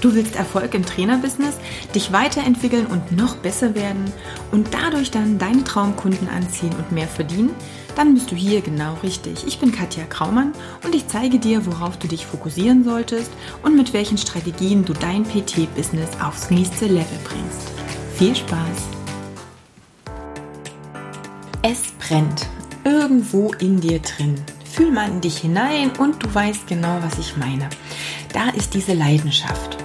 Du 0.00 0.14
willst 0.14 0.34
Erfolg 0.34 0.74
im 0.74 0.84
Trainerbusiness, 0.84 1.56
dich 1.94 2.12
weiterentwickeln 2.12 2.86
und 2.86 3.12
noch 3.12 3.36
besser 3.36 3.74
werden 3.74 4.10
und 4.50 4.68
dadurch 4.72 5.10
dann 5.10 5.38
deine 5.38 5.62
Traumkunden 5.62 6.28
anziehen 6.28 6.72
und 6.78 6.90
mehr 6.90 7.08
verdienen? 7.08 7.50
Dann 7.96 8.14
bist 8.14 8.30
du 8.30 8.36
hier 8.36 8.62
genau 8.62 8.94
richtig. 9.02 9.46
Ich 9.46 9.58
bin 9.58 9.72
Katja 9.72 10.04
Kraumann 10.04 10.52
und 10.84 10.94
ich 10.94 11.06
zeige 11.08 11.38
dir, 11.38 11.66
worauf 11.66 11.98
du 11.98 12.08
dich 12.08 12.24
fokussieren 12.24 12.82
solltest 12.84 13.30
und 13.62 13.76
mit 13.76 13.92
welchen 13.92 14.16
Strategien 14.16 14.84
du 14.84 14.94
dein 14.94 15.24
PT-Business 15.24 16.10
aufs 16.22 16.50
nächste 16.50 16.86
Level 16.86 17.18
bringst. 17.24 17.70
Viel 18.16 18.34
Spaß! 18.34 18.88
Es 21.62 21.92
brennt 21.98 22.46
irgendwo 22.84 23.52
in 23.58 23.80
dir 23.80 23.98
drin. 23.98 24.40
Fühl 24.64 24.92
mal 24.92 25.10
in 25.10 25.20
dich 25.20 25.38
hinein 25.38 25.90
und 25.98 26.22
du 26.22 26.34
weißt 26.34 26.66
genau, 26.66 27.00
was 27.02 27.18
ich 27.18 27.36
meine. 27.36 27.68
Da 28.32 28.48
ist 28.50 28.72
diese 28.72 28.94
Leidenschaft. 28.94 29.79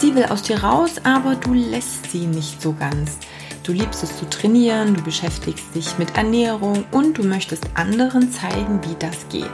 Sie 0.00 0.14
will 0.14 0.24
aus 0.24 0.42
dir 0.42 0.64
raus, 0.64 0.92
aber 1.04 1.34
du 1.34 1.52
lässt 1.52 2.10
sie 2.10 2.26
nicht 2.26 2.62
so 2.62 2.72
ganz. 2.72 3.18
Du 3.64 3.72
liebst 3.72 4.02
es 4.02 4.16
zu 4.16 4.26
trainieren, 4.30 4.94
du 4.94 5.02
beschäftigst 5.02 5.74
dich 5.74 5.98
mit 5.98 6.16
Ernährung 6.16 6.86
und 6.90 7.18
du 7.18 7.22
möchtest 7.22 7.64
anderen 7.74 8.32
zeigen, 8.32 8.80
wie 8.82 8.96
das 8.98 9.28
geht. 9.28 9.44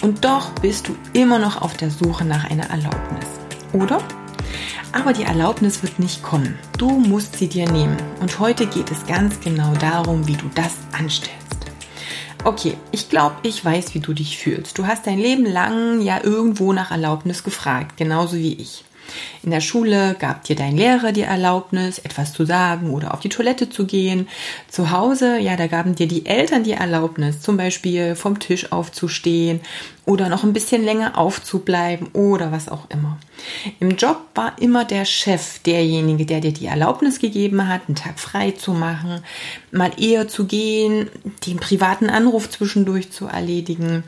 Und 0.00 0.24
doch 0.24 0.48
bist 0.62 0.88
du 0.88 0.96
immer 1.12 1.38
noch 1.38 1.60
auf 1.60 1.76
der 1.76 1.90
Suche 1.90 2.24
nach 2.24 2.48
einer 2.48 2.70
Erlaubnis. 2.70 3.26
Oder? 3.74 4.02
Aber 4.92 5.12
die 5.12 5.24
Erlaubnis 5.24 5.82
wird 5.82 5.98
nicht 5.98 6.22
kommen. 6.22 6.58
Du 6.78 6.88
musst 6.88 7.36
sie 7.36 7.48
dir 7.48 7.70
nehmen. 7.70 7.98
Und 8.20 8.38
heute 8.38 8.66
geht 8.66 8.90
es 8.90 9.06
ganz 9.06 9.38
genau 9.40 9.74
darum, 9.74 10.26
wie 10.26 10.36
du 10.36 10.46
das 10.54 10.72
anstellst. 10.98 11.36
Okay, 12.42 12.78
ich 12.90 13.10
glaube, 13.10 13.36
ich 13.42 13.62
weiß, 13.62 13.94
wie 13.94 14.00
du 14.00 14.14
dich 14.14 14.38
fühlst. 14.38 14.78
Du 14.78 14.86
hast 14.86 15.06
dein 15.06 15.18
Leben 15.18 15.44
lang 15.44 16.00
ja 16.00 16.24
irgendwo 16.24 16.72
nach 16.72 16.90
Erlaubnis 16.90 17.44
gefragt, 17.44 17.98
genauso 17.98 18.36
wie 18.36 18.54
ich. 18.54 18.84
In 19.42 19.50
der 19.50 19.60
Schule 19.60 20.16
gab 20.18 20.44
dir 20.44 20.56
dein 20.56 20.76
Lehrer 20.76 21.12
die 21.12 21.22
Erlaubnis, 21.22 21.98
etwas 21.98 22.32
zu 22.32 22.44
sagen 22.44 22.90
oder 22.90 23.14
auf 23.14 23.20
die 23.20 23.28
Toilette 23.28 23.70
zu 23.70 23.86
gehen. 23.86 24.28
Zu 24.68 24.90
Hause, 24.90 25.38
ja, 25.38 25.56
da 25.56 25.66
gaben 25.66 25.94
dir 25.94 26.08
die 26.08 26.26
Eltern 26.26 26.64
die 26.64 26.72
Erlaubnis, 26.72 27.40
zum 27.40 27.56
Beispiel 27.56 28.14
vom 28.14 28.38
Tisch 28.38 28.72
aufzustehen 28.72 29.60
oder 30.08 30.28
noch 30.28 30.42
ein 30.42 30.54
bisschen 30.54 30.84
länger 30.84 31.18
aufzubleiben 31.18 32.08
oder 32.14 32.50
was 32.50 32.68
auch 32.68 32.88
immer. 32.88 33.18
Im 33.78 33.96
Job 33.96 34.20
war 34.34 34.60
immer 34.60 34.84
der 34.84 35.04
Chef 35.04 35.58
derjenige, 35.60 36.24
der 36.24 36.40
dir 36.40 36.52
die 36.52 36.66
Erlaubnis 36.66 37.18
gegeben 37.18 37.68
hat, 37.68 37.82
einen 37.86 37.94
Tag 37.94 38.18
frei 38.18 38.52
zu 38.52 38.72
machen, 38.72 39.22
mal 39.70 39.92
eher 39.98 40.26
zu 40.26 40.46
gehen, 40.46 41.10
den 41.46 41.58
privaten 41.58 42.08
Anruf 42.08 42.48
zwischendurch 42.48 43.12
zu 43.12 43.26
erledigen. 43.26 44.04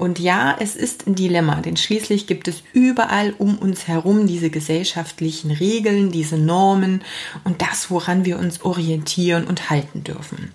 Und 0.00 0.18
ja, 0.18 0.56
es 0.58 0.76
ist 0.76 1.06
ein 1.06 1.14
Dilemma, 1.14 1.56
denn 1.56 1.76
schließlich 1.76 2.26
gibt 2.26 2.48
es 2.48 2.62
überall 2.72 3.34
um 3.36 3.58
uns 3.58 3.86
herum 3.86 4.26
diese 4.26 4.48
gesellschaftlichen 4.48 5.50
Regeln, 5.50 6.10
diese 6.10 6.38
Normen 6.38 7.04
und 7.44 7.60
das, 7.60 7.90
woran 7.90 8.24
wir 8.24 8.38
uns 8.38 8.62
orientieren 8.62 9.44
und 9.44 9.68
halten 9.68 10.02
dürfen. 10.02 10.52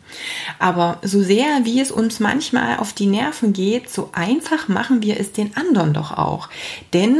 Aber 0.57 0.97
so 1.03 1.21
sehr, 1.21 1.59
wie 1.61 1.79
es 1.79 1.91
uns 1.91 2.19
manchmal 2.19 2.79
auf 2.79 2.93
die 2.93 3.05
Nerven 3.05 3.53
geht, 3.53 3.87
so 3.91 4.09
einfach 4.13 4.67
machen 4.67 5.03
wir 5.03 5.19
es 5.19 5.31
den 5.31 5.55
anderen 5.55 5.93
doch 5.93 6.11
auch. 6.11 6.49
Denn 6.93 7.15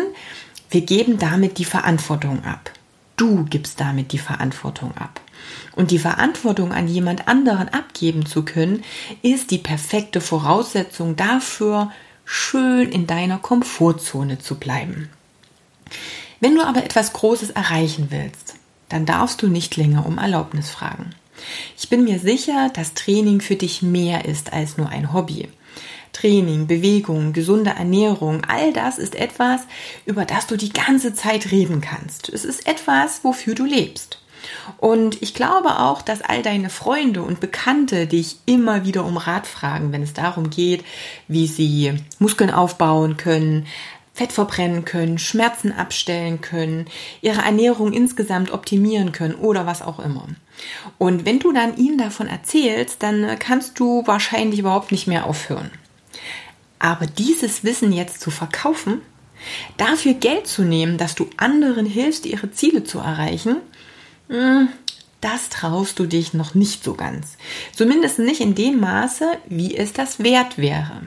wir 0.72 0.82
geben 0.82 1.20
damit 1.20 1.60
die 1.60 1.64
Verantwortung 1.64 2.44
ab. 2.44 2.72
Du 3.18 3.46
gibst 3.46 3.80
damit 3.80 4.14
die 4.14 4.18
Verantwortung 4.18 4.98
ab. 4.98 5.22
Und 5.76 5.92
die 5.92 6.00
Verantwortung 6.00 6.74
an 6.74 6.88
jemand 6.88 7.28
anderen 7.28 7.70
abgeben 7.70 8.26
zu 8.26 8.44
können, 8.44 8.84
ist 9.22 9.52
die 9.52 9.60
perfekte 9.60 10.22
Voraussetzung 10.22 11.16
dafür, 11.16 11.92
schön 12.26 12.92
in 12.92 13.08
deiner 13.08 13.38
Komfortzone 13.38 14.40
zu 14.40 14.56
bleiben. 14.56 15.10
Wenn 16.40 16.56
du 16.56 16.64
aber 16.64 16.84
etwas 16.84 17.14
Großes 17.14 17.52
erreichen 17.52 18.08
willst, 18.10 18.56
dann 18.90 19.06
darfst 19.06 19.42
du 19.42 19.48
nicht 19.48 19.78
länger 19.78 20.06
um 20.06 20.18
Erlaubnis 20.18 20.70
fragen. 20.70 21.16
Ich 21.78 21.90
bin 21.90 22.04
mir 22.04 22.20
sicher, 22.20 22.70
dass 22.74 22.94
Training 22.94 23.42
für 23.42 23.56
dich 23.56 23.82
mehr 23.82 24.26
ist 24.26 24.54
als 24.54 24.78
nur 24.78 24.90
ein 24.90 25.14
Hobby. 25.14 25.50
Training, 26.14 26.66
Bewegung, 26.66 27.34
gesunde 27.34 27.72
Ernährung, 27.72 28.44
all 28.46 28.72
das 28.72 29.00
ist 29.00 29.16
etwas, 29.16 29.62
über 30.06 30.24
das 30.24 30.48
du 30.48 30.56
die 30.56 30.72
ganze 30.72 31.14
Zeit 31.14 31.52
reden 31.52 31.82
kannst. 31.82 32.30
Es 32.30 32.46
ist 32.46 32.68
etwas, 32.68 33.24
wofür 33.24 33.54
du 33.54 33.66
lebst. 33.66 34.20
Und 34.78 35.22
ich 35.22 35.34
glaube 35.34 35.80
auch, 35.80 36.02
dass 36.02 36.22
all 36.22 36.42
deine 36.42 36.70
Freunde 36.70 37.22
und 37.24 37.40
Bekannte 37.40 38.08
dich 38.08 38.38
immer 38.46 38.86
wieder 38.86 39.06
um 39.06 39.18
Rat 39.18 39.48
fragen, 39.48 39.92
wenn 39.92 40.04
es 40.04 40.14
darum 40.14 40.50
geht, 40.50 40.84
wie 41.28 41.48
sie 41.48 41.94
Muskeln 42.20 42.52
aufbauen 42.52 43.18
können, 43.18 43.68
Fett 44.14 44.32
verbrennen 44.32 44.86
können, 44.86 45.20
Schmerzen 45.20 45.74
abstellen 45.74 46.40
können, 46.40 46.86
ihre 47.22 47.42
Ernährung 47.42 47.92
insgesamt 47.92 48.52
optimieren 48.52 49.12
können 49.12 49.36
oder 49.36 49.66
was 49.66 49.82
auch 49.82 50.00
immer. 50.00 50.28
Und 50.98 51.26
wenn 51.26 51.40
du 51.40 51.52
dann 51.52 51.76
ihnen 51.76 51.98
davon 51.98 52.28
erzählst, 52.28 53.04
dann 53.04 53.38
kannst 53.40 53.78
du 53.78 54.08
wahrscheinlich 54.08 54.60
überhaupt 54.60 54.94
nicht 54.94 55.06
mehr 55.06 55.26
aufhören. 55.26 55.70
Aber 56.80 57.08
dieses 57.08 57.66
Wissen 57.66 57.92
jetzt 57.92 58.22
zu 58.22 58.32
verkaufen, 58.32 59.02
dafür 59.76 60.14
Geld 60.14 60.48
zu 60.48 60.64
nehmen, 60.64 60.98
dass 60.98 61.16
du 61.16 61.30
anderen 61.36 61.86
hilfst, 61.86 62.26
ihre 62.26 62.52
Ziele 62.52 62.86
zu 62.86 63.00
erreichen, 63.00 63.58
das 65.22 65.50
traust 65.50 66.00
du 66.00 66.06
dich 66.06 66.34
noch 66.34 66.54
nicht 66.56 66.84
so 66.84 66.94
ganz. 66.94 67.38
Zumindest 67.74 68.20
nicht 68.20 68.42
in 68.42 68.56
dem 68.56 68.80
Maße, 68.80 69.26
wie 69.48 69.76
es 69.76 69.94
das 69.94 70.20
wert 70.24 70.58
wäre. 70.58 71.02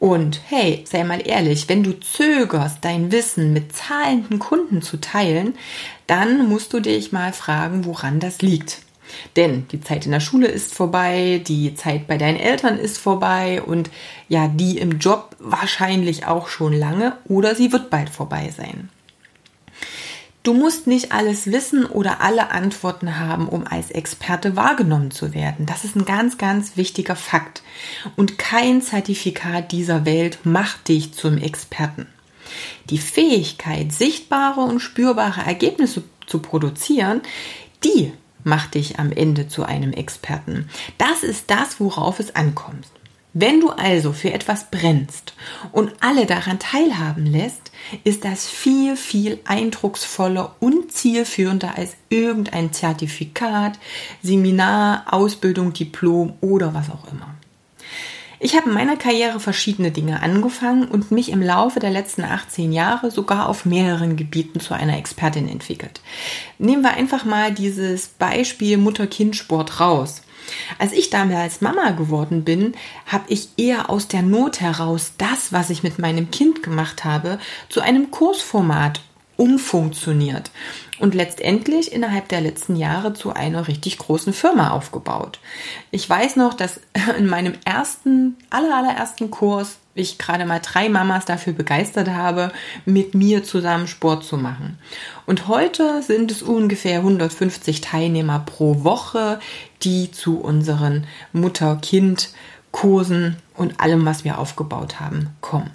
Und 0.00 0.40
hey, 0.46 0.84
sei 0.88 1.02
mal 1.02 1.26
ehrlich, 1.26 1.68
wenn 1.68 1.82
du 1.82 1.98
zögerst, 1.98 2.78
dein 2.82 3.10
Wissen 3.10 3.52
mit 3.52 3.74
zahlenden 3.74 4.38
Kunden 4.38 4.80
zu 4.80 5.00
teilen, 5.00 5.54
dann 6.06 6.48
musst 6.48 6.72
du 6.72 6.80
dich 6.80 7.10
mal 7.10 7.32
fragen, 7.32 7.84
woran 7.84 8.20
das 8.20 8.40
liegt. 8.40 8.82
Denn 9.36 9.66
die 9.68 9.80
Zeit 9.80 10.04
in 10.06 10.12
der 10.12 10.20
Schule 10.20 10.46
ist 10.46 10.74
vorbei, 10.74 11.42
die 11.46 11.74
Zeit 11.74 12.06
bei 12.06 12.18
deinen 12.18 12.38
Eltern 12.38 12.78
ist 12.78 12.98
vorbei 12.98 13.62
und 13.62 13.90
ja, 14.28 14.48
die 14.48 14.78
im 14.78 14.98
Job 14.98 15.34
wahrscheinlich 15.38 16.26
auch 16.26 16.48
schon 16.48 16.72
lange 16.72 17.16
oder 17.24 17.54
sie 17.54 17.72
wird 17.72 17.90
bald 17.90 18.10
vorbei 18.10 18.52
sein. 18.56 18.90
Du 20.42 20.54
musst 20.54 20.86
nicht 20.86 21.12
alles 21.12 21.50
wissen 21.50 21.84
oder 21.84 22.20
alle 22.20 22.50
Antworten 22.50 23.18
haben, 23.18 23.48
um 23.48 23.66
als 23.66 23.90
Experte 23.90 24.56
wahrgenommen 24.56 25.10
zu 25.10 25.34
werden. 25.34 25.66
Das 25.66 25.84
ist 25.84 25.96
ein 25.96 26.04
ganz, 26.04 26.38
ganz 26.38 26.76
wichtiger 26.76 27.16
Fakt. 27.16 27.62
Und 28.16 28.38
kein 28.38 28.80
Zertifikat 28.80 29.72
dieser 29.72 30.04
Welt 30.04 30.38
macht 30.44 30.88
dich 30.88 31.12
zum 31.12 31.38
Experten. 31.38 32.06
Die 32.88 32.98
Fähigkeit, 32.98 33.92
sichtbare 33.92 34.60
und 34.60 34.80
spürbare 34.80 35.42
Ergebnisse 35.42 36.04
zu 36.26 36.38
produzieren, 36.38 37.20
die 37.84 38.12
macht 38.44 38.74
dich 38.74 38.98
am 38.98 39.12
Ende 39.12 39.48
zu 39.48 39.64
einem 39.64 39.92
Experten. 39.92 40.70
Das 40.96 41.22
ist 41.22 41.50
das, 41.50 41.80
worauf 41.80 42.20
es 42.20 42.34
ankommt. 42.34 42.86
Wenn 43.40 43.60
du 43.60 43.70
also 43.70 44.12
für 44.12 44.32
etwas 44.32 44.68
brennst 44.68 45.32
und 45.70 45.92
alle 46.00 46.26
daran 46.26 46.58
teilhaben 46.58 47.24
lässt, 47.24 47.70
ist 48.02 48.24
das 48.24 48.48
viel, 48.48 48.96
viel 48.96 49.38
eindrucksvoller 49.44 50.56
und 50.58 50.90
zielführender 50.90 51.78
als 51.78 51.94
irgendein 52.08 52.72
Zertifikat, 52.72 53.78
Seminar, 54.24 55.04
Ausbildung, 55.12 55.72
Diplom 55.72 56.32
oder 56.40 56.74
was 56.74 56.90
auch 56.90 57.12
immer. 57.12 57.37
Ich 58.40 58.56
habe 58.56 58.68
in 58.68 58.74
meiner 58.74 58.96
Karriere 58.96 59.40
verschiedene 59.40 59.90
Dinge 59.90 60.22
angefangen 60.22 60.86
und 60.86 61.10
mich 61.10 61.30
im 61.30 61.42
Laufe 61.42 61.80
der 61.80 61.90
letzten 61.90 62.22
18 62.22 62.72
Jahre 62.72 63.10
sogar 63.10 63.48
auf 63.48 63.64
mehreren 63.64 64.16
Gebieten 64.16 64.60
zu 64.60 64.74
einer 64.74 64.96
Expertin 64.96 65.48
entwickelt. 65.48 66.00
Nehmen 66.58 66.82
wir 66.82 66.94
einfach 66.94 67.24
mal 67.24 67.52
dieses 67.52 68.06
Beispiel 68.08 68.78
Mutter-Kind-Sport 68.78 69.80
raus. 69.80 70.22
Als 70.78 70.92
ich 70.92 71.10
damals 71.10 71.60
Mama 71.60 71.90
geworden 71.90 72.44
bin, 72.44 72.74
habe 73.06 73.24
ich 73.28 73.48
eher 73.56 73.90
aus 73.90 74.08
der 74.08 74.22
Not 74.22 74.60
heraus 74.60 75.12
das, 75.18 75.52
was 75.52 75.70
ich 75.70 75.82
mit 75.82 75.98
meinem 75.98 76.30
Kind 76.30 76.62
gemacht 76.62 77.04
habe, 77.04 77.38
zu 77.68 77.80
einem 77.80 78.10
Kursformat 78.10 79.00
umfunktioniert 79.38 80.50
und 80.98 81.14
letztendlich 81.14 81.92
innerhalb 81.92 82.28
der 82.28 82.40
letzten 82.40 82.74
Jahre 82.76 83.12
zu 83.14 83.32
einer 83.32 83.68
richtig 83.68 83.98
großen 83.98 84.32
Firma 84.32 84.72
aufgebaut. 84.72 85.38
Ich 85.92 86.10
weiß 86.10 86.34
noch, 86.36 86.54
dass 86.54 86.80
in 87.18 87.28
meinem 87.28 87.54
ersten, 87.64 88.36
aller, 88.50 88.76
allerersten 88.76 89.30
Kurs 89.30 89.76
ich 89.94 90.18
gerade 90.18 90.44
mal 90.44 90.60
drei 90.60 90.88
Mamas 90.88 91.24
dafür 91.24 91.52
begeistert 91.52 92.10
habe, 92.10 92.50
mit 92.84 93.14
mir 93.14 93.44
zusammen 93.44 93.86
Sport 93.86 94.24
zu 94.24 94.36
machen. 94.36 94.76
Und 95.24 95.46
heute 95.48 96.02
sind 96.02 96.32
es 96.32 96.42
ungefähr 96.42 96.98
150 96.98 97.80
Teilnehmer 97.80 98.40
pro 98.40 98.82
Woche, 98.84 99.40
die 99.82 100.10
zu 100.10 100.40
unseren 100.40 101.06
Mutter-Kind-Kursen 101.32 103.36
und 103.54 103.80
allem, 103.80 104.04
was 104.04 104.24
wir 104.24 104.38
aufgebaut 104.38 105.00
haben, 105.00 105.30
kommen. 105.40 105.70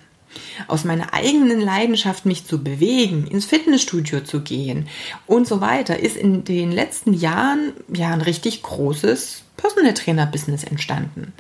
Aus 0.67 0.83
meiner 0.83 1.13
eigenen 1.13 1.61
Leidenschaft, 1.61 2.25
mich 2.25 2.45
zu 2.45 2.63
bewegen, 2.63 3.27
ins 3.27 3.45
Fitnessstudio 3.45 4.21
zu 4.21 4.41
gehen 4.41 4.87
und 5.27 5.47
so 5.47 5.61
weiter, 5.61 5.99
ist 5.99 6.15
in 6.15 6.43
den 6.43 6.71
letzten 6.71 7.13
Jahren 7.13 7.73
ja 7.93 8.11
ein 8.11 8.21
richtig 8.21 8.63
großes 8.63 9.43
Personal 9.57 9.93
Trainer 9.93 10.25
Business 10.25 10.63
entstanden. 10.63 11.33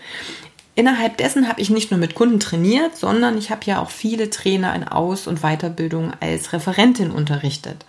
Innerhalb 0.75 1.17
dessen 1.17 1.47
habe 1.47 1.61
ich 1.61 1.69
nicht 1.69 1.91
nur 1.91 1.99
mit 1.99 2.15
Kunden 2.15 2.39
trainiert, 2.39 2.97
sondern 2.97 3.37
ich 3.37 3.51
habe 3.51 3.61
ja 3.65 3.79
auch 3.79 3.91
viele 3.91 4.29
Trainer 4.31 4.73
in 4.75 4.83
Aus- 4.87 5.27
und 5.27 5.41
Weiterbildung 5.41 6.13
als 6.19 6.51
Referentin 6.51 7.11
unterrichtet. 7.11 7.85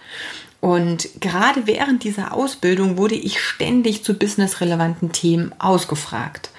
Und 0.60 1.08
gerade 1.20 1.66
während 1.66 2.04
dieser 2.04 2.32
Ausbildung 2.32 2.96
wurde 2.96 3.14
ich 3.14 3.40
ständig 3.40 4.02
zu 4.02 4.14
businessrelevanten 4.14 5.12
Themen 5.12 5.54
ausgefragt. 5.58 6.50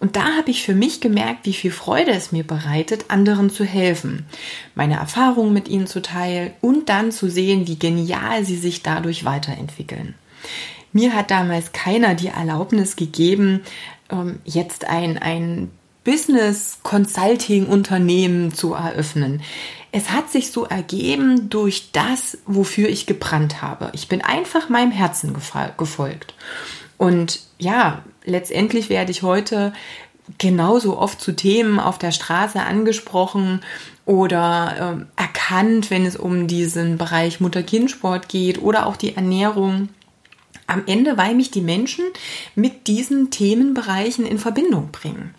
Und 0.00 0.14
da 0.14 0.36
habe 0.36 0.50
ich 0.50 0.62
für 0.62 0.74
mich 0.74 1.00
gemerkt, 1.00 1.44
wie 1.46 1.52
viel 1.52 1.72
Freude 1.72 2.12
es 2.12 2.30
mir 2.30 2.44
bereitet, 2.44 3.06
anderen 3.08 3.50
zu 3.50 3.64
helfen, 3.64 4.26
meine 4.74 4.94
Erfahrungen 4.94 5.52
mit 5.52 5.68
ihnen 5.68 5.88
zu 5.88 6.00
teilen 6.00 6.52
und 6.60 6.88
dann 6.88 7.10
zu 7.10 7.28
sehen, 7.28 7.66
wie 7.66 7.78
genial 7.78 8.44
sie 8.44 8.56
sich 8.56 8.82
dadurch 8.82 9.24
weiterentwickeln. 9.24 10.14
Mir 10.92 11.14
hat 11.14 11.30
damals 11.30 11.72
keiner 11.72 12.14
die 12.14 12.28
Erlaubnis 12.28 12.96
gegeben, 12.96 13.62
ähm, 14.10 14.38
jetzt 14.44 14.84
ein, 14.84 15.18
ein 15.18 15.70
Business 16.04 16.78
Consulting 16.82 17.66
Unternehmen 17.66 18.54
zu 18.54 18.74
eröffnen. 18.74 19.42
Es 19.90 20.10
hat 20.10 20.30
sich 20.30 20.52
so 20.52 20.64
ergeben 20.64 21.50
durch 21.50 21.90
das, 21.92 22.38
wofür 22.46 22.88
ich 22.88 23.06
gebrannt 23.06 23.62
habe. 23.62 23.90
Ich 23.92 24.08
bin 24.08 24.22
einfach 24.22 24.68
meinem 24.68 24.92
Herzen 24.92 25.34
gefolgt. 25.76 26.34
Und 26.98 27.40
ja, 27.58 28.02
letztendlich 28.28 28.88
werde 28.88 29.10
ich 29.10 29.22
heute 29.22 29.72
genauso 30.36 30.98
oft 30.98 31.20
zu 31.20 31.34
Themen 31.34 31.80
auf 31.80 31.98
der 31.98 32.12
Straße 32.12 32.60
angesprochen 32.60 33.60
oder 34.04 35.06
äh, 35.16 35.20
erkannt, 35.22 35.90
wenn 35.90 36.04
es 36.04 36.16
um 36.16 36.46
diesen 36.46 36.98
Bereich 36.98 37.40
Mutter-Kind-Sport 37.40 38.28
geht 38.28 38.60
oder 38.60 38.86
auch 38.86 38.96
die 38.96 39.16
Ernährung. 39.16 39.88
Am 40.66 40.82
Ende, 40.86 41.16
weil 41.16 41.34
mich 41.34 41.50
die 41.50 41.62
Menschen 41.62 42.04
mit 42.54 42.88
diesen 42.88 43.30
Themenbereichen 43.30 44.26
in 44.26 44.38
Verbindung 44.38 44.90
bringen. 44.92 45.34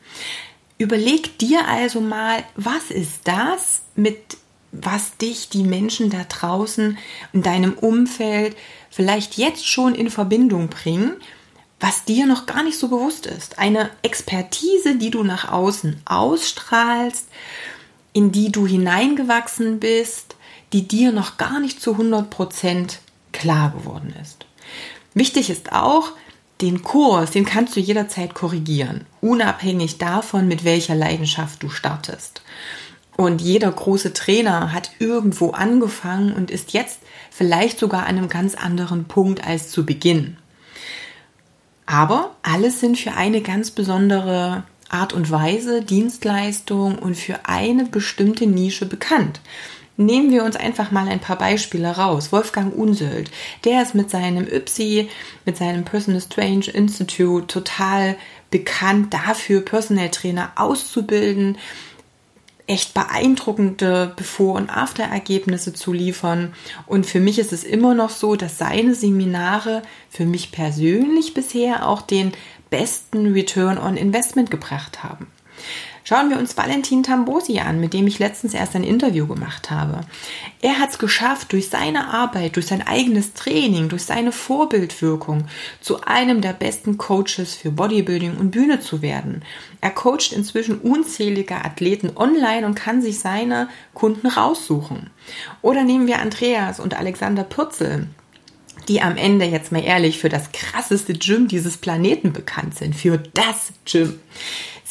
Überleg 0.80 1.38
dir 1.38 1.68
also 1.68 2.02
mal, 2.02 2.44
was 2.56 2.90
ist 2.90 3.22
das, 3.26 3.84
mit 3.96 4.18
was 4.72 5.18
dich 5.18 5.50
die 5.50 5.64
Menschen 5.64 6.10
da 6.10 6.24
draußen 6.28 6.98
in 7.34 7.44
deinem 7.44 7.74
Umfeld 7.74 8.56
vielleicht 8.90 9.38
jetzt 9.38 9.68
schon 9.68 9.94
in 9.94 10.10
Verbindung 10.10 10.70
bringen 10.70 11.14
was 11.80 12.04
dir 12.04 12.26
noch 12.26 12.46
gar 12.46 12.64
nicht 12.64 12.78
so 12.78 12.90
bewusst 12.90 13.26
ist. 13.26 13.60
Eine 13.60 13.90
Expertise, 14.02 14.98
die 14.98 15.12
du 15.12 15.24
nach 15.24 15.52
außen 15.52 16.02
ausstrahlst, 16.06 17.28
in 18.14 18.32
die 18.32 18.52
du 18.52 18.68
hineingewachsen 18.68 19.80
bist, 19.80 20.36
die 20.74 20.88
dir 20.88 21.12
noch 21.12 21.38
gar 21.38 21.60
nicht 21.60 21.82
zu 21.82 21.94
100 21.94 22.30
Prozent 22.30 23.00
klar 23.32 23.72
geworden 23.72 24.14
ist. 24.22 24.46
Wichtig 25.14 25.50
ist 25.50 25.72
auch, 25.72 26.12
den 26.62 26.84
Kurs, 26.84 27.32
den 27.32 27.46
kannst 27.46 27.76
du 27.76 27.80
jederzeit 27.80 28.34
korrigieren, 28.34 29.06
unabhängig 29.22 29.98
davon, 29.98 30.48
mit 30.48 30.66
welcher 30.66 30.96
Leidenschaft 30.96 31.64
du 31.64 31.70
startest. 31.70 32.42
Und 33.16 33.42
jeder 33.42 33.72
große 33.72 34.14
Trainer 34.14 34.74
hat 34.74 34.92
irgendwo 35.00 35.52
angefangen 35.52 36.34
und 36.34 36.52
ist 36.52 36.74
jetzt 36.74 37.00
vielleicht 37.32 37.80
sogar 37.80 38.04
an 38.04 38.18
einem 38.18 38.30
ganz 38.30 38.56
anderen 38.56 39.06
Punkt 39.06 39.46
als 39.46 39.72
zu 39.72 39.86
Beginn. 39.86 40.38
Aber 41.90 42.36
alles 42.44 42.82
sind 42.82 43.00
für 43.00 43.14
eine 43.14 43.42
ganz 43.42 43.72
besondere 43.72 44.64
Art 44.90 45.12
und 45.12 45.32
Weise, 45.32 45.82
Dienstleistung 45.82 47.00
und 47.00 47.16
für 47.16 47.48
eine 47.48 47.84
bestimmte 47.84 48.46
Nische 48.46 48.86
bekannt. 48.86 49.42
Nehmen 49.98 50.30
wir 50.30 50.44
uns 50.44 50.56
einfach 50.56 50.92
mal 50.92 51.08
ein 51.08 51.20
paar 51.20 51.40
Beispiele 51.40 51.90
raus. 51.90 52.32
Wolfgang 52.32 52.76
Unsöld, 52.76 53.32
der 53.66 53.82
ist 53.82 53.96
mit 53.96 54.12
seinem 54.12 54.46
YPSI, 54.48 55.10
mit 55.46 55.58
seinem 55.58 55.84
Personal 55.84 56.22
Strange 56.22 56.68
Institute 56.68 57.48
total 57.48 58.18
bekannt 58.52 59.12
dafür, 59.12 59.62
Personal 59.62 60.10
Trainer 60.10 60.52
auszubilden, 60.58 61.58
echt 62.70 62.94
beeindruckende 62.94 64.14
Bevor- 64.16 64.56
und 64.56 64.70
After-Ergebnisse 64.70 65.74
zu 65.74 65.92
liefern. 65.92 66.54
Und 66.86 67.06
für 67.06 67.20
mich 67.20 67.40
ist 67.40 67.52
es 67.52 67.64
immer 67.64 67.96
noch 67.96 68.12
so, 68.12 68.36
dass 68.36 68.58
seine 68.58 68.94
Seminare 68.94 69.82
für 70.10 70.26
mich 70.26 70.52
persönlich 70.52 71.34
bisher 71.34 71.88
auch 71.88 72.02
den 72.02 72.32
besten 72.70 73.34
Return 73.34 73.80
on 73.80 73.98
Investment 73.98 74.52
gebracht 74.52 75.04
haben. 75.04 75.28
Schauen 76.10 76.32
wir 76.32 76.40
uns 76.40 76.58
Valentin 76.58 77.04
Tambosi 77.04 77.60
an, 77.60 77.80
mit 77.80 77.94
dem 77.94 78.08
ich 78.08 78.18
letztens 78.18 78.56
erst 78.56 78.76
ein 78.76 78.84
Interview 78.84 79.28
gemacht 79.28 79.70
habe. 79.70 80.02
Er 80.60 80.80
hat 80.80 80.90
es 80.90 80.98
geschafft, 80.98 81.52
durch 81.52 81.70
seine 81.70 82.12
Arbeit, 82.12 82.56
durch 82.56 82.66
sein 82.66 82.82
eigenes 82.82 83.36
Training, 83.36 83.90
durch 83.90 84.06
seine 84.06 84.32
Vorbildwirkung 84.32 85.44
zu 85.82 86.02
einem 86.02 86.42
der 86.42 86.54
besten 86.54 86.98
Coaches 86.98 87.54
für 87.54 87.70
Bodybuilding 87.70 88.38
und 88.38 88.50
Bühne 88.50 88.80
zu 88.80 89.04
werden. 89.04 89.44
Er 89.82 89.92
coacht 89.92 90.34
inzwischen 90.34 90.80
unzählige 90.80 91.64
Athleten 91.64 92.14
online 92.16 92.66
und 92.66 92.74
kann 92.74 93.04
sich 93.04 93.20
seine 93.20 93.70
Kunden 93.94 94.26
raussuchen. 94.26 95.12
Oder 95.62 95.84
nehmen 95.84 96.08
wir 96.08 96.18
Andreas 96.18 96.80
und 96.80 96.98
Alexander 96.98 97.44
Pürzel, 97.44 98.08
die 98.88 99.04
am 99.04 99.16
Ende 99.16 99.46
jetzt 99.46 99.72
mal 99.72 99.84
ehrlich 99.84 100.18
für 100.18 100.30
das 100.30 100.52
krasseste 100.54 101.14
Gym 101.14 101.48
dieses 101.48 101.78
Planeten 101.78 102.34
bekannt 102.34 102.76
sind, 102.80 102.96
für 102.96 103.20
das 103.20 103.74
Gym. 103.86 104.20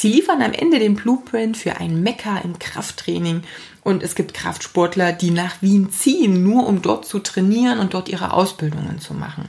Sie 0.01 0.13
liefern 0.13 0.43
am 0.43 0.53
Ende 0.53 0.79
den 0.79 0.95
Blueprint 0.95 1.57
für 1.57 1.79
ein 1.79 2.05
Mecker 2.05 2.41
im 2.45 2.61
Krafttraining 2.61 3.43
und 3.83 4.05
es 4.05 4.15
gibt 4.15 4.33
Kraftsportler, 4.33 5.13
die 5.13 5.33
nach 5.33 5.61
Wien 5.61 5.91
ziehen, 5.91 6.45
nur 6.45 6.69
um 6.69 6.83
dort 6.83 7.05
zu 7.05 7.19
trainieren 7.19 7.81
und 7.81 7.95
dort 7.95 8.09
ihre 8.09 8.33
Ausbildungen 8.33 9.01
zu 9.01 9.13
machen. 9.13 9.49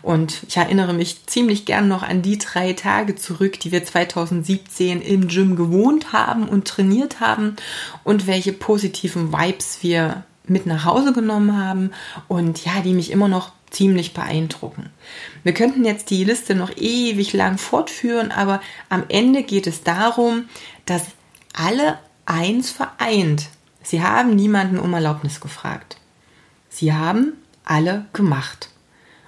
Und 0.00 0.44
ich 0.46 0.56
erinnere 0.56 0.92
mich 0.92 1.26
ziemlich 1.26 1.64
gern 1.64 1.88
noch 1.88 2.04
an 2.04 2.22
die 2.22 2.38
drei 2.38 2.74
Tage 2.74 3.16
zurück, 3.16 3.58
die 3.58 3.72
wir 3.72 3.84
2017 3.84 5.02
im 5.02 5.26
Gym 5.26 5.56
gewohnt 5.56 6.12
haben 6.12 6.48
und 6.48 6.68
trainiert 6.68 7.18
haben 7.18 7.56
und 8.04 8.28
welche 8.28 8.52
positiven 8.52 9.32
Vibes 9.32 9.78
wir 9.82 10.22
mit 10.46 10.64
nach 10.64 10.84
Hause 10.84 11.12
genommen 11.12 11.58
haben 11.58 11.90
und 12.28 12.64
ja, 12.64 12.82
die 12.84 12.94
mich 12.94 13.10
immer 13.10 13.26
noch 13.26 13.50
ziemlich 13.72 14.14
beeindrucken. 14.14 14.90
Wir 15.42 15.54
könnten 15.54 15.84
jetzt 15.84 16.10
die 16.10 16.24
Liste 16.24 16.54
noch 16.54 16.70
ewig 16.76 17.32
lang 17.32 17.58
fortführen, 17.58 18.30
aber 18.30 18.60
am 18.88 19.04
Ende 19.08 19.42
geht 19.42 19.66
es 19.66 19.82
darum, 19.82 20.48
dass 20.86 21.02
alle 21.52 21.98
eins 22.26 22.70
vereint. 22.70 23.48
Sie 23.82 24.02
haben 24.02 24.36
niemanden 24.36 24.78
um 24.78 24.92
Erlaubnis 24.92 25.40
gefragt. 25.40 25.96
Sie 26.68 26.92
haben 26.92 27.34
alle 27.64 28.06
gemacht. 28.12 28.70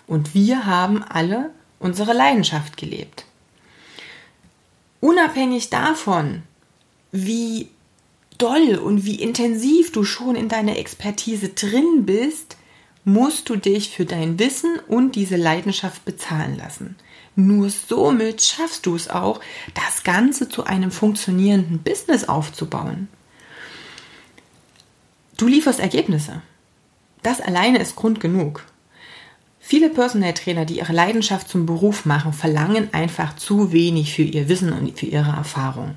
Und 0.06 0.35
wir 0.35 0.67
haben 0.67 1.02
alle 1.02 1.50
unsere 1.79 2.12
Leidenschaft 2.12 2.76
gelebt. 2.76 3.25
Unabhängig 5.00 5.70
davon, 5.70 6.43
wie 7.12 7.69
doll 8.38 8.76
und 8.76 9.05
wie 9.05 9.20
intensiv 9.20 9.93
du 9.93 10.05
schon 10.05 10.37
in 10.37 10.49
deiner 10.49 10.79
Expertise 10.79 11.50
drin 11.50 12.05
bist, 12.05 12.56
musst 13.05 13.49
du 13.49 13.56
dich 13.56 13.91
für 13.91 14.06
dein 14.06 14.39
Wissen 14.39 14.79
und 14.89 15.15
diese 15.15 15.37
Leidenschaft 15.37 16.05
bezahlen 16.05 16.56
lassen. 16.56 16.96
Nur 17.37 17.69
somit 17.69 18.43
schaffst 18.43 18.87
du 18.87 18.94
es 18.94 19.08
auch, 19.08 19.41
das 19.75 20.05
Ganze 20.05 20.49
zu 20.49 20.65
einem 20.65 20.91
funktionierenden 20.91 21.81
Business 21.82 22.25
aufzubauen. 22.29 23.08
Du 25.37 25.46
lieferst 25.46 25.81
Ergebnisse. 25.81 26.43
Das 27.23 27.41
alleine 27.41 27.79
ist 27.79 27.96
Grund 27.96 28.20
genug. 28.20 28.65
Viele 29.58 29.89
Personal 29.89 30.34
Trainer, 30.34 30.65
die 30.65 30.79
ihre 30.79 30.93
Leidenschaft 30.93 31.49
zum 31.49 31.67
Beruf 31.67 32.05
machen, 32.05 32.32
verlangen 32.32 32.93
einfach 32.93 33.34
zu 33.34 33.73
wenig 33.73 34.15
für 34.15 34.23
ihr 34.23 34.49
Wissen 34.49 34.73
und 34.73 34.99
für 34.99 35.06
ihre 35.06 35.32
Erfahrung. 35.32 35.94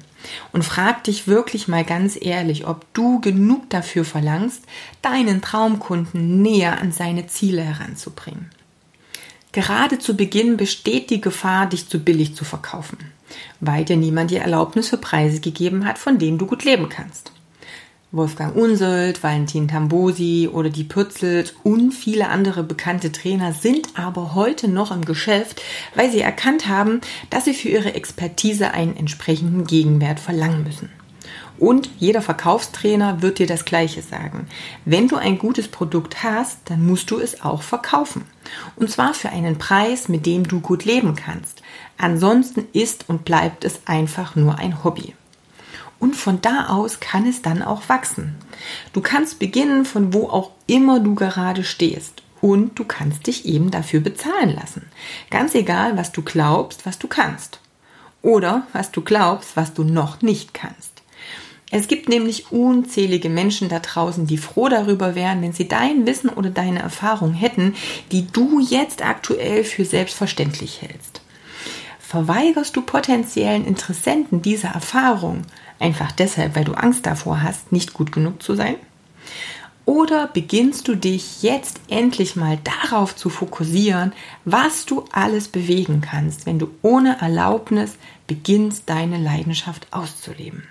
Und 0.51 0.63
frag 0.63 1.03
dich 1.03 1.27
wirklich 1.27 1.67
mal 1.67 1.83
ganz 1.83 2.17
ehrlich, 2.19 2.67
ob 2.67 2.91
du 2.93 3.21
genug 3.21 3.69
dafür 3.69 4.05
verlangst, 4.05 4.63
deinen 5.01 5.41
Traumkunden 5.41 6.41
näher 6.41 6.79
an 6.79 6.91
seine 6.91 7.27
Ziele 7.27 7.61
heranzubringen. 7.61 8.49
Gerade 9.51 9.97
zu 9.99 10.15
Beginn 10.15 10.57
besteht 10.57 11.09
die 11.09 11.21
Gefahr, 11.21 11.67
dich 11.67 11.87
zu 11.87 11.99
billig 11.99 12.35
zu 12.35 12.45
verkaufen, 12.45 12.97
weil 13.59 13.85
dir 13.85 13.97
niemand 13.97 14.31
die 14.31 14.37
Erlaubnis 14.37 14.89
für 14.89 14.97
Preise 14.97 15.39
gegeben 15.39 15.85
hat, 15.85 15.97
von 15.97 16.19
denen 16.19 16.37
du 16.37 16.45
gut 16.45 16.63
leben 16.63 16.89
kannst. 16.89 17.31
Wolfgang 18.13 18.55
Unsold, 18.55 19.21
Valentin 19.21 19.67
Tambosi 19.67 20.49
oder 20.49 20.69
die 20.69 20.85
Pützels 20.85 21.53
und 21.63 21.91
viele 21.91 22.29
andere 22.29 22.63
bekannte 22.63 23.11
Trainer 23.11 23.51
sind 23.51 23.99
aber 23.99 24.33
heute 24.33 24.69
noch 24.69 24.91
im 24.91 25.03
Geschäft, 25.03 25.61
weil 25.93 26.09
sie 26.09 26.21
erkannt 26.21 26.69
haben, 26.69 27.01
dass 27.29 27.43
sie 27.43 27.53
für 27.53 27.67
ihre 27.67 27.95
Expertise 27.95 28.71
einen 28.71 28.95
entsprechenden 28.95 29.65
Gegenwert 29.65 30.21
verlangen 30.21 30.63
müssen. 30.63 30.89
Und 31.59 31.89
jeder 31.97 32.21
Verkaufstrainer 32.21 33.21
wird 33.21 33.39
dir 33.39 33.47
das 33.47 33.65
Gleiche 33.65 34.01
sagen. 34.01 34.47
Wenn 34.85 35.09
du 35.09 35.17
ein 35.17 35.37
gutes 35.37 35.67
Produkt 35.67 36.23
hast, 36.23 36.59
dann 36.69 36.87
musst 36.87 37.11
du 37.11 37.19
es 37.19 37.41
auch 37.41 37.61
verkaufen. 37.61 38.23
Und 38.77 38.89
zwar 38.89 39.15
für 39.15 39.31
einen 39.31 39.57
Preis, 39.57 40.07
mit 40.07 40.25
dem 40.25 40.47
du 40.47 40.61
gut 40.61 40.85
leben 40.85 41.15
kannst. 41.15 41.61
Ansonsten 41.97 42.67
ist 42.71 43.09
und 43.09 43.25
bleibt 43.25 43.65
es 43.65 43.81
einfach 43.85 44.37
nur 44.37 44.57
ein 44.59 44.85
Hobby. 44.85 45.13
Und 45.99 46.15
von 46.15 46.41
da 46.41 46.67
aus 46.67 46.99
kann 46.99 47.27
es 47.27 47.41
dann 47.41 47.61
auch 47.61 47.89
wachsen. 47.89 48.35
Du 48.93 49.01
kannst 49.01 49.39
beginnen, 49.39 49.85
von 49.85 50.13
wo 50.13 50.29
auch 50.29 50.51
immer 50.67 50.99
du 50.99 51.15
gerade 51.15 51.63
stehst. 51.63 52.21
Und 52.39 52.77
du 52.77 52.85
kannst 52.85 53.25
dich 53.25 53.45
eben 53.45 53.71
dafür 53.71 53.99
bezahlen 53.99 54.55
lassen. 54.55 54.83
Ganz 55.31 55.55
egal, 55.55 55.97
was 55.97 56.11
du 56.11 56.21
glaubst, 56.21 56.85
was 56.85 56.99
du 56.99 57.07
kannst. 57.07 57.59
oder 58.21 58.67
was 58.73 58.91
du 58.91 59.01
glaubst, 59.01 59.55
was 59.55 59.73
du 59.73 59.83
noch 59.83 60.21
nicht 60.21 60.53
kannst. 60.53 60.91
Es 61.69 61.87
gibt 61.87 62.07
nämlich 62.07 62.51
unzählige 62.51 63.29
Menschen 63.29 63.67
da 63.67 63.79
draußen, 63.79 64.25
die 64.25 64.37
froh 64.37 64.69
darüber 64.69 65.15
wären, 65.15 65.41
wenn 65.41 65.51
sie 65.51 65.67
dein 65.67 66.05
Wissen 66.05 66.29
oder 66.29 66.49
deine 66.49 66.79
Erfahrung 66.79 67.33
hätten, 67.33 67.75
die 68.11 68.27
du 68.27 68.59
jetzt 68.59 69.05
aktuell 69.05 69.63
für 69.63 69.83
selbstverständlich 69.83 70.81
hältst. 70.81 71.21
Verweigerst 71.99 72.75
du 72.75 72.81
potenziellen 72.81 73.65
Interessenten 73.65 74.41
diese 74.41 74.67
Erfahrung 74.67 75.41
einfach 75.79 76.11
deshalb, 76.11 76.55
weil 76.55 76.65
du 76.65 76.73
Angst 76.73 77.05
davor 77.05 77.41
hast, 77.41 77.71
nicht 77.71 77.93
gut 77.93 78.11
genug 78.11 78.41
zu 78.41 78.55
sein? 78.55 78.75
Oder 79.85 80.27
beginnst 80.27 80.89
du 80.89 80.95
dich 80.95 81.43
jetzt 81.43 81.79
endlich 81.87 82.35
mal 82.35 82.59
darauf 82.63 83.15
zu 83.15 83.29
fokussieren, 83.29 84.11
was 84.43 84.85
du 84.85 85.05
alles 85.13 85.47
bewegen 85.47 86.01
kannst, 86.01 86.45
wenn 86.45 86.59
du 86.59 86.69
ohne 86.81 87.21
Erlaubnis 87.21 87.95
beginnst, 88.27 88.83
deine 88.87 89.17
Leidenschaft 89.17 89.87
auszuleben? 89.91 90.63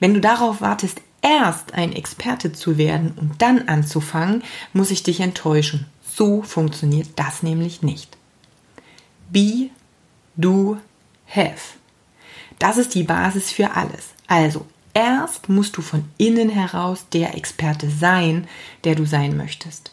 Wenn 0.00 0.14
du 0.14 0.20
darauf 0.20 0.62
wartest, 0.62 1.02
erst 1.20 1.74
ein 1.74 1.92
Experte 1.92 2.52
zu 2.52 2.78
werden 2.78 3.12
und 3.16 3.42
dann 3.42 3.68
anzufangen, 3.68 4.42
muss 4.72 4.90
ich 4.90 5.02
dich 5.02 5.20
enttäuschen. 5.20 5.86
So 6.02 6.42
funktioniert 6.42 7.08
das 7.16 7.42
nämlich 7.42 7.82
nicht. 7.82 8.16
Be, 9.30 9.68
do, 10.36 10.78
have. 11.26 11.76
Das 12.58 12.76
ist 12.76 12.94
die 12.94 13.04
Basis 13.04 13.50
für 13.50 13.76
alles. 13.76 14.08
Also 14.26 14.66
Erst 14.98 15.48
musst 15.48 15.76
du 15.76 15.82
von 15.82 16.06
innen 16.16 16.48
heraus 16.48 17.06
der 17.12 17.36
Experte 17.36 17.88
sein, 17.88 18.48
der 18.82 18.96
du 18.96 19.06
sein 19.06 19.36
möchtest. 19.36 19.92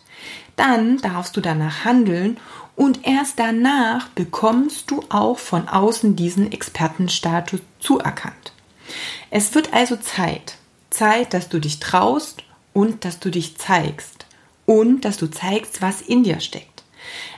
Dann 0.56 0.98
darfst 0.98 1.38
du 1.38 1.42
danach 1.42 1.86
handeln 1.86 2.38
und 2.76 3.06
erst 3.06 3.38
danach 3.38 4.08
bekommst 4.10 4.90
du 4.90 5.04
auch 5.10 5.38
von 5.38 5.68
außen 5.68 6.16
diesen 6.16 6.52
Expertenstatus 6.52 7.60
zuerkannt. 7.80 8.54
Es 9.30 9.54
wird 9.54 9.74
also 9.74 9.96
Zeit. 9.98 10.58
Zeit, 10.90 11.36
dass 11.36 11.50
du 11.50 11.60
dich 11.60 11.80
traust 11.80 12.44
und 12.74 13.06
dass 13.06 13.20
du 13.20 13.30
dich 13.30 13.58
zeigst. 13.58 14.26
Und 14.66 15.06
dass 15.06 15.18
du 15.18 15.28
zeigst, 15.28 15.84
was 15.84 16.02
in 16.02 16.24
dir 16.24 16.40
steckt. 16.40 16.84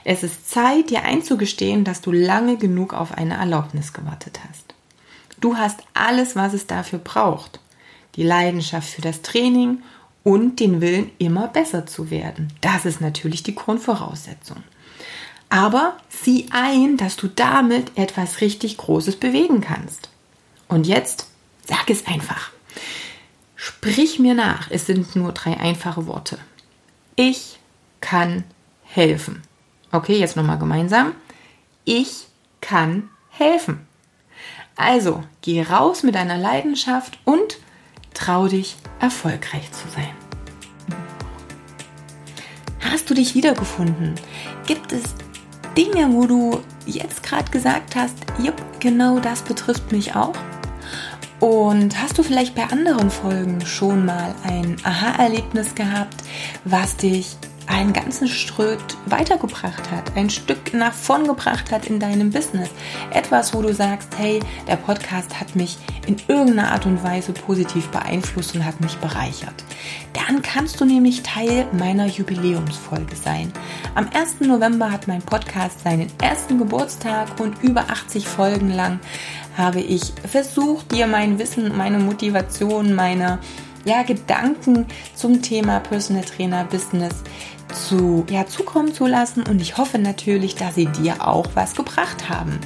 Es 0.04 0.22
ist 0.22 0.48
Zeit, 0.48 0.88
dir 0.88 1.02
einzugestehen, 1.02 1.84
dass 1.84 2.00
du 2.00 2.12
lange 2.12 2.56
genug 2.56 2.94
auf 2.94 3.12
eine 3.12 3.34
Erlaubnis 3.34 3.92
gewartet 3.92 4.40
hast. 4.48 4.67
Du 5.40 5.56
hast 5.56 5.80
alles, 5.94 6.36
was 6.36 6.52
es 6.52 6.66
dafür 6.66 6.98
braucht. 6.98 7.60
Die 8.16 8.24
Leidenschaft 8.24 8.88
für 8.88 9.02
das 9.02 9.22
Training 9.22 9.82
und 10.24 10.60
den 10.60 10.80
Willen, 10.80 11.10
immer 11.18 11.48
besser 11.48 11.86
zu 11.86 12.10
werden. 12.10 12.52
Das 12.60 12.84
ist 12.84 13.00
natürlich 13.00 13.42
die 13.42 13.54
Grundvoraussetzung. 13.54 14.62
Aber 15.48 15.96
sieh 16.10 16.46
ein, 16.50 16.96
dass 16.96 17.16
du 17.16 17.28
damit 17.28 17.96
etwas 17.96 18.40
richtig 18.40 18.76
Großes 18.76 19.16
bewegen 19.16 19.60
kannst. 19.60 20.10
Und 20.68 20.86
jetzt 20.86 21.28
sag 21.66 21.88
es 21.88 22.06
einfach. 22.06 22.50
Sprich 23.56 24.18
mir 24.18 24.34
nach. 24.34 24.70
Es 24.70 24.86
sind 24.86 25.16
nur 25.16 25.32
drei 25.32 25.56
einfache 25.56 26.06
Worte. 26.06 26.38
Ich 27.16 27.58
kann 28.00 28.44
helfen. 28.82 29.42
Okay, 29.90 30.18
jetzt 30.18 30.36
nochmal 30.36 30.58
gemeinsam. 30.58 31.14
Ich 31.84 32.26
kann 32.60 33.08
helfen. 33.30 33.87
Also, 34.78 35.24
geh 35.42 35.60
raus 35.62 36.04
mit 36.04 36.14
deiner 36.14 36.38
Leidenschaft 36.38 37.18
und 37.24 37.58
trau 38.14 38.46
dich, 38.46 38.76
erfolgreich 39.00 39.70
zu 39.72 39.88
sein. 39.88 40.14
Hast 42.80 43.10
du 43.10 43.14
dich 43.14 43.34
wiedergefunden? 43.34 44.14
Gibt 44.68 44.92
es 44.92 45.02
Dinge, 45.76 46.12
wo 46.12 46.26
du 46.26 46.60
jetzt 46.86 47.24
gerade 47.24 47.50
gesagt 47.50 47.96
hast, 47.96 48.14
jupp, 48.38 48.54
genau 48.78 49.18
das 49.18 49.42
betrifft 49.42 49.90
mich 49.90 50.14
auch? 50.14 50.34
Und 51.40 52.00
hast 52.00 52.16
du 52.16 52.22
vielleicht 52.22 52.54
bei 52.54 52.64
anderen 52.64 53.10
Folgen 53.10 53.66
schon 53.66 54.06
mal 54.06 54.32
ein 54.44 54.76
Aha-Erlebnis 54.84 55.74
gehabt, 55.74 56.22
was 56.64 56.96
dich 56.96 57.36
einen 57.68 57.92
ganzen 57.92 58.28
Ströt 58.28 58.96
weitergebracht 59.06 59.90
hat, 59.90 60.16
ein 60.16 60.30
Stück 60.30 60.72
nach 60.72 60.92
vorn 60.92 61.26
gebracht 61.26 61.70
hat 61.70 61.86
in 61.86 62.00
deinem 62.00 62.30
Business. 62.30 62.70
Etwas, 63.12 63.54
wo 63.54 63.62
du 63.62 63.72
sagst, 63.72 64.08
hey, 64.16 64.40
der 64.66 64.76
Podcast 64.76 65.38
hat 65.38 65.54
mich 65.54 65.76
in 66.06 66.16
irgendeiner 66.28 66.72
Art 66.72 66.86
und 66.86 67.02
Weise 67.04 67.32
positiv 67.32 67.88
beeinflusst 67.88 68.54
und 68.54 68.64
hat 68.64 68.80
mich 68.80 68.96
bereichert. 68.96 69.64
Dann 70.14 70.42
kannst 70.42 70.80
du 70.80 70.84
nämlich 70.84 71.22
Teil 71.22 71.66
meiner 71.72 72.06
Jubiläumsfolge 72.06 73.14
sein. 73.14 73.52
Am 73.94 74.08
1. 74.12 74.40
November 74.40 74.90
hat 74.90 75.06
mein 75.06 75.22
Podcast 75.22 75.84
seinen 75.84 76.08
ersten 76.22 76.58
Geburtstag 76.58 77.38
und 77.38 77.62
über 77.62 77.82
80 77.90 78.26
Folgen 78.26 78.70
lang 78.70 78.98
habe 79.56 79.80
ich 79.80 80.12
versucht, 80.24 80.92
dir 80.92 81.06
mein 81.06 81.38
Wissen, 81.38 81.76
meine 81.76 81.98
Motivation, 81.98 82.94
meine 82.94 83.40
ja, 83.84 84.02
Gedanken 84.02 84.86
zum 85.14 85.42
Thema 85.42 85.80
Personal 85.80 86.24
Trainer 86.24 86.64
Business 86.64 87.14
zu, 87.72 88.24
ja, 88.30 88.46
zukommen 88.46 88.94
zu 88.94 89.06
lassen 89.06 89.42
und 89.42 89.60
ich 89.60 89.76
hoffe 89.76 89.98
natürlich, 89.98 90.54
dass 90.54 90.74
sie 90.74 90.86
dir 90.86 91.26
auch 91.26 91.46
was 91.54 91.74
gebracht 91.74 92.28
haben. 92.28 92.58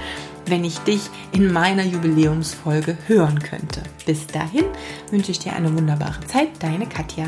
wenn 0.46 0.64
ich 0.64 0.78
dich 0.78 1.02
in 1.32 1.52
meiner 1.52 1.84
Jubiläumsfolge 1.84 2.96
hören 3.06 3.40
könnte. 3.40 3.82
Bis 4.06 4.26
dahin 4.26 4.64
wünsche 5.10 5.32
ich 5.32 5.40
dir 5.40 5.52
eine 5.52 5.76
wunderbare 5.76 6.20
Zeit, 6.26 6.48
deine 6.60 6.86
Katja. 6.86 7.26